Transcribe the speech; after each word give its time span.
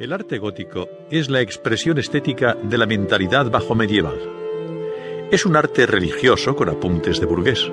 El 0.00 0.12
arte 0.12 0.38
gótico 0.38 0.88
es 1.08 1.30
la 1.30 1.40
expresión 1.40 1.98
estética 1.98 2.56
de 2.60 2.78
la 2.78 2.84
mentalidad 2.84 3.48
bajo 3.48 3.76
medieval. 3.76 4.18
Es 5.30 5.46
un 5.46 5.54
arte 5.54 5.86
religioso 5.86 6.56
con 6.56 6.68
apuntes 6.68 7.20
de 7.20 7.26
burgués. 7.26 7.70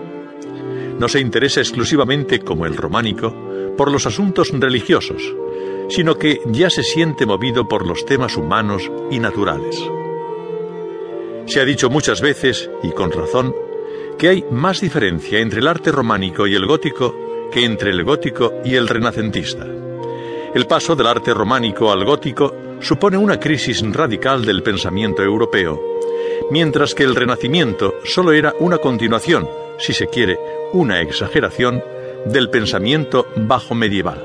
No 0.99 1.07
se 1.07 1.19
interesa 1.19 1.61
exclusivamente, 1.61 2.39
como 2.39 2.67
el 2.67 2.77
románico, 2.77 3.35
por 3.75 3.91
los 3.91 4.05
asuntos 4.05 4.51
religiosos, 4.51 5.35
sino 5.89 6.19
que 6.19 6.41
ya 6.45 6.69
se 6.69 6.83
siente 6.83 7.25
movido 7.25 7.67
por 7.67 7.87
los 7.87 8.05
temas 8.05 8.37
humanos 8.37 8.91
y 9.09 9.17
naturales. 9.17 9.81
Se 11.47 11.59
ha 11.59 11.65
dicho 11.65 11.89
muchas 11.89 12.21
veces, 12.21 12.69
y 12.83 12.91
con 12.91 13.11
razón, 13.11 13.55
que 14.19 14.29
hay 14.29 14.45
más 14.51 14.79
diferencia 14.79 15.39
entre 15.39 15.59
el 15.59 15.67
arte 15.67 15.91
románico 15.91 16.45
y 16.45 16.53
el 16.53 16.67
gótico 16.67 17.15
que 17.51 17.65
entre 17.65 17.89
el 17.89 18.03
gótico 18.03 18.53
y 18.63 18.75
el 18.75 18.87
renacentista. 18.87 19.80
El 20.53 20.67
paso 20.67 20.97
del 20.97 21.07
arte 21.07 21.33
románico 21.33 21.93
al 21.93 22.03
gótico 22.03 22.53
supone 22.81 23.15
una 23.15 23.39
crisis 23.39 23.81
radical 23.93 24.43
del 24.43 24.63
pensamiento 24.63 25.23
europeo, 25.23 25.79
mientras 26.49 26.93
que 26.93 27.03
el 27.03 27.15
Renacimiento 27.15 27.95
solo 28.03 28.33
era 28.33 28.53
una 28.59 28.77
continuación, 28.77 29.47
si 29.77 29.93
se 29.93 30.07
quiere, 30.07 30.37
una 30.73 30.99
exageración, 30.99 31.81
del 32.25 32.49
pensamiento 32.49 33.25
bajo 33.37 33.73
medieval. 33.75 34.21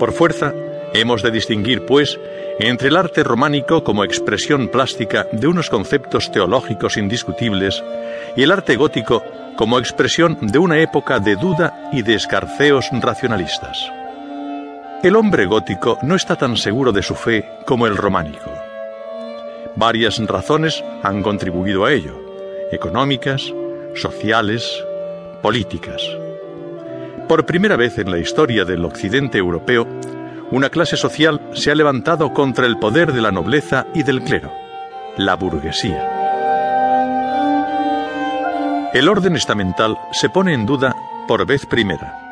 Por 0.00 0.12
fuerza, 0.12 0.52
hemos 0.92 1.22
de 1.22 1.30
distinguir, 1.30 1.86
pues, 1.86 2.18
entre 2.58 2.88
el 2.88 2.96
arte 2.96 3.22
románico 3.22 3.84
como 3.84 4.02
expresión 4.02 4.66
plástica 4.68 5.28
de 5.30 5.46
unos 5.46 5.70
conceptos 5.70 6.32
teológicos 6.32 6.96
indiscutibles 6.96 7.82
y 8.36 8.42
el 8.42 8.50
arte 8.50 8.74
gótico 8.74 9.22
como 9.56 9.78
expresión 9.78 10.38
de 10.40 10.58
una 10.58 10.80
época 10.80 11.20
de 11.20 11.36
duda 11.36 11.88
y 11.92 12.02
de 12.02 12.14
escarceos 12.14 12.88
racionalistas. 13.00 13.92
El 15.04 15.16
hombre 15.16 15.44
gótico 15.44 15.98
no 16.00 16.14
está 16.14 16.34
tan 16.34 16.56
seguro 16.56 16.90
de 16.90 17.02
su 17.02 17.14
fe 17.14 17.46
como 17.66 17.86
el 17.86 17.94
románico. 17.94 18.50
Varias 19.76 20.18
razones 20.26 20.82
han 21.02 21.22
contribuido 21.22 21.84
a 21.84 21.92
ello, 21.92 22.18
económicas, 22.72 23.52
sociales, 23.94 24.82
políticas. 25.42 26.00
Por 27.28 27.44
primera 27.44 27.76
vez 27.76 27.98
en 27.98 28.10
la 28.10 28.16
historia 28.16 28.64
del 28.64 28.82
occidente 28.82 29.36
europeo, 29.36 29.86
una 30.50 30.70
clase 30.70 30.96
social 30.96 31.50
se 31.52 31.70
ha 31.70 31.74
levantado 31.74 32.32
contra 32.32 32.64
el 32.64 32.78
poder 32.78 33.12
de 33.12 33.20
la 33.20 33.30
nobleza 33.30 33.86
y 33.92 34.04
del 34.04 34.22
clero, 34.22 34.50
la 35.18 35.36
burguesía. 35.36 36.02
El 38.94 39.06
orden 39.10 39.36
estamental 39.36 39.98
se 40.12 40.30
pone 40.30 40.54
en 40.54 40.64
duda 40.64 40.96
por 41.28 41.44
vez 41.44 41.66
primera 41.66 42.23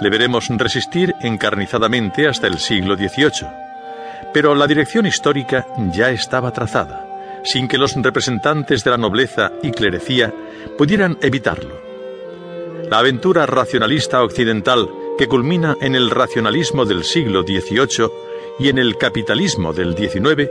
le 0.00 0.10
veremos 0.10 0.48
resistir 0.48 1.14
encarnizadamente 1.20 2.28
hasta 2.28 2.46
el 2.46 2.58
siglo 2.58 2.96
XVIII. 2.96 3.48
Pero 4.32 4.54
la 4.54 4.66
dirección 4.66 5.06
histórica 5.06 5.66
ya 5.92 6.10
estaba 6.10 6.52
trazada, 6.52 7.06
sin 7.44 7.68
que 7.68 7.78
los 7.78 7.94
representantes 7.96 8.84
de 8.84 8.90
la 8.90 8.98
nobleza 8.98 9.52
y 9.62 9.70
clerecía 9.70 10.32
pudieran 10.76 11.18
evitarlo. 11.22 11.80
La 12.90 12.98
aventura 12.98 13.46
racionalista 13.46 14.22
occidental 14.22 14.88
que 15.18 15.26
culmina 15.26 15.76
en 15.80 15.94
el 15.94 16.10
racionalismo 16.10 16.84
del 16.84 17.04
siglo 17.04 17.42
XVIII 17.42 18.08
y 18.58 18.68
en 18.68 18.78
el 18.78 18.96
capitalismo 18.96 19.72
del 19.72 19.96
XIX 19.96 20.48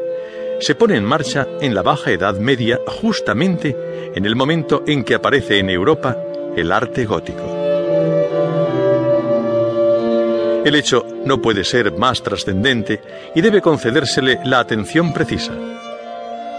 se 0.60 0.76
pone 0.76 0.98
en 0.98 1.06
marcha 1.06 1.48
en 1.62 1.74
la 1.74 1.84
Baja 1.84 2.12
Edad 2.12 2.38
Media 2.38 2.80
justamente 2.86 3.76
en 4.14 4.26
el 4.26 4.36
momento 4.36 4.84
en 4.88 5.04
que 5.04 5.16
aparece 5.16 5.60
en 5.60 5.70
Europa 5.70 6.18
el 6.56 6.72
arte 6.72 7.06
gótico. 7.06 7.67
El 10.68 10.76
hecho 10.76 11.06
no 11.24 11.42
puede 11.42 11.64
ser 11.64 11.94
más 11.94 12.22
trascendente 12.22 13.00
y 13.34 13.40
debe 13.40 13.62
concedérsele 13.62 14.42
la 14.44 14.60
atención 14.60 15.14
precisa. 15.14 15.54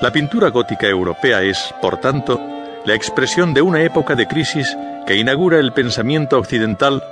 La 0.01 0.11
pintura 0.11 0.48
gótica 0.48 0.87
europea 0.87 1.42
es, 1.42 1.75
por 1.83 1.98
tanto, 1.98 2.41
la 2.86 2.95
expresión 2.95 3.53
de 3.53 3.61
una 3.61 3.83
época 3.83 4.14
de 4.14 4.27
crisis 4.27 4.74
que 5.07 5.17
inaugura 5.17 5.58
el 5.58 5.74
pensamiento 5.74 6.39
occidental 6.39 7.05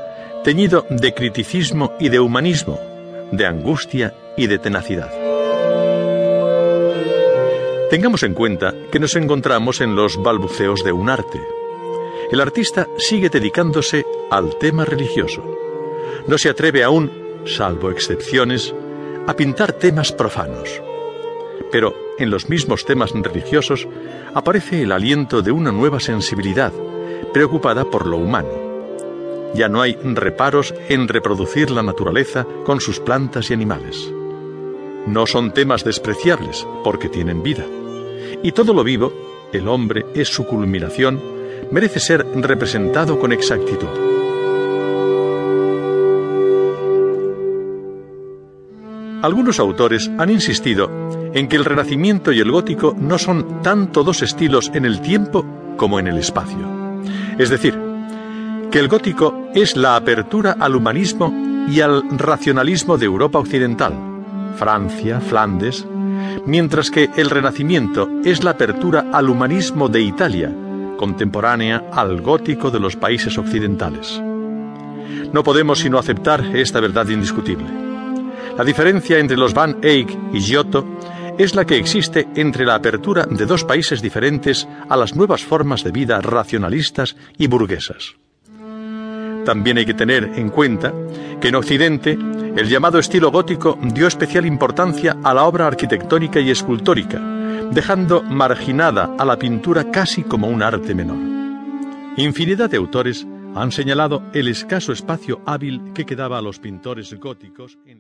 teñido 0.43 0.87
de 0.89 1.13
criticismo 1.13 1.93
y 2.01 2.09
de 2.09 2.19
humanismo, 2.19 2.81
de 3.31 3.45
angustia 3.45 4.15
y 4.35 4.47
de 4.47 4.59
tenacidad. 4.59 5.11
Tengamos 7.91 8.23
en 8.23 8.33
cuenta 8.33 8.73
que 8.91 9.01
nos 9.01 9.15
encontramos 9.17 9.83
en 9.83 9.95
los 9.95 10.17
balbuceos 10.23 10.83
de 10.83 10.93
un 10.93 11.11
arte. 11.11 11.43
El 12.33 12.41
artista 12.41 12.89
sigue 12.97 13.29
dedicándose 13.29 14.07
al 14.31 14.57
tema 14.57 14.87
religioso 14.87 15.66
no 16.27 16.39
se 16.39 16.49
atreve 16.49 16.83
aún, 16.83 17.11
salvo 17.45 17.91
excepciones, 17.91 18.75
a 19.27 19.35
pintar 19.35 19.73
temas 19.73 20.13
profanos. 20.13 20.83
Pero 21.71 21.95
en 22.19 22.31
los 22.31 22.49
mismos 22.49 22.85
temas 22.85 23.13
religiosos 23.13 23.87
aparece 24.35 24.83
el 24.83 24.93
aliento 24.93 25.43
de 25.43 25.53
una 25.53 25.73
nueva 25.73 26.01
sensibilidad, 26.01 26.73
preocupada 27.33 27.85
por 27.85 28.07
lo 28.07 28.17
humano. 28.17 28.67
Ya 29.55 29.69
no 29.69 29.81
hay 29.81 29.95
reparos 30.03 30.75
en 30.89 31.09
reproducir 31.09 31.71
la 31.71 31.83
naturaleza 31.83 32.47
con 32.65 32.81
sus 32.81 33.01
plantas 33.01 33.51
y 33.51 33.55
animales. 33.55 34.13
No 35.07 35.27
son 35.27 35.53
temas 35.53 35.85
despreciables, 35.85 36.67
porque 36.83 37.09
tienen 37.09 37.43
vida. 37.43 37.65
Y 38.43 38.53
todo 38.53 38.75
lo 38.75 38.85
vivo, 38.85 39.13
el 39.53 39.69
hombre 39.69 40.05
es 40.15 40.29
su 40.29 40.47
culminación, 40.47 41.21
merece 41.71 42.01
ser 42.01 42.27
representado 42.35 43.19
con 43.19 43.33
exactitud. 43.33 44.16
Algunos 49.27 49.59
autores 49.59 50.09
han 50.19 50.31
insistido 50.31 50.89
en 51.35 51.49
que 51.49 51.57
el 51.57 51.65
Renacimiento 51.65 52.31
y 52.31 52.39
el 52.39 52.53
Gótico 52.53 52.95
no 52.97 53.19
son 53.19 53.61
tanto 53.61 54.05
dos 54.05 54.23
estilos 54.23 54.71
en 54.73 54.85
el 54.85 55.01
tiempo 55.01 55.45
como 55.77 55.99
en 55.99 56.07
el 56.07 56.17
espacio. 56.17 56.61
Es 57.37 57.51
decir, 57.51 57.77
que 58.71 58.79
el 58.79 58.87
Gótico 58.87 59.49
es 59.53 59.77
la 59.77 59.97
apertura 59.97 60.57
al 60.61 60.77
humanismo 60.77 61.35
y 61.69 61.81
al 61.81 62.05
racionalismo 62.17 62.99
de 62.99 63.07
Europa 63.07 63.41
Occidental, 63.41 63.95
Francia, 64.55 65.19
Flandes, 65.19 65.85
mientras 66.47 66.93
que 66.93 67.11
el 67.17 67.29
Renacimiento 67.29 68.09
es 68.25 68.45
la 68.45 68.53
apertura 68.53 69.07
al 69.13 69.29
humanismo 69.29 69.89
de 69.89 70.03
Italia, 70.03 70.55
contemporánea 70.97 71.83
al 71.93 72.21
gótico 72.21 72.71
de 72.71 72.79
los 72.79 72.95
países 72.95 73.37
occidentales. 73.39 74.23
No 75.33 75.43
podemos 75.43 75.81
sino 75.81 75.99
aceptar 75.99 76.45
esta 76.55 76.79
verdad 76.79 77.09
indiscutible. 77.09 77.86
La 78.57 78.65
diferencia 78.65 79.19
entre 79.19 79.37
los 79.37 79.53
Van 79.53 79.79
Eyck 79.83 80.17
y 80.33 80.41
Giotto 80.41 80.85
es 81.37 81.55
la 81.55 81.67
que 81.67 81.77
existe 81.77 82.27
entre 82.37 82.65
la 82.65 82.77
apertura 82.77 83.27
de 83.27 83.45
dos 83.45 83.65
países 83.65 84.01
diferentes 84.01 84.67
a 84.89 84.97
las 84.97 85.15
nuevas 85.15 85.45
formas 85.45 85.85
de 85.85 85.91
vida 85.91 86.23
racionalistas 86.23 87.17
y 87.37 87.49
burguesas. 87.49 88.15
También 89.45 89.77
hay 89.77 89.85
que 89.85 89.93
tener 89.93 90.25
en 90.37 90.49
cuenta 90.49 90.93
que 91.39 91.49
en 91.49 91.55
Occidente 91.55 92.13
el 92.57 92.69
llamado 92.69 92.99
estilo 92.99 93.31
gótico 93.31 93.79
dio 93.83 94.07
especial 94.07 94.47
importancia 94.47 95.19
a 95.23 95.35
la 95.35 95.45
obra 95.45 95.67
arquitectónica 95.67 96.41
y 96.41 96.51
escultórica, 96.51 97.21
dejando 97.71 98.23
marginada 98.23 99.15
a 99.19 99.25
la 99.27 99.39
pintura 99.39 99.91
casi 99.91 100.23
como 100.23 100.49
un 100.49 100.63
arte 100.63 100.95
menor. 100.95 101.19
Infinidad 102.17 102.71
de 102.71 102.79
autores 102.79 103.27
han 103.55 103.71
señalado 103.71 104.23
el 104.33 104.49
escaso 104.49 104.93
espacio 104.93 105.43
hábil 105.47 105.93
que 105.95 106.05
quedaba 106.05 106.39
a 106.39 106.43
los 106.43 106.59
pintores 106.59 107.13
góticos 107.15 107.79
en 107.87 107.95